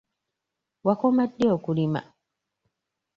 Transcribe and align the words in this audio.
Wakoma 0.85 1.23
ddi 1.29 1.45
okulima? 1.55 2.01